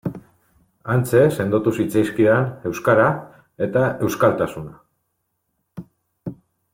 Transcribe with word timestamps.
Hantxe 0.93 1.19
sendotu 1.41 1.73
zitzaizkidan 1.81 2.49
euskara 2.71 3.05
eta 3.69 3.85
euskaltasuna. 4.07 6.33